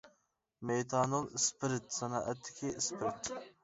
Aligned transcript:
مېتانول 0.69 1.29
ئىسپىرت 1.41 1.95
سانائەتتىكى 2.01 2.77
ئىسپىرت. 2.77 3.37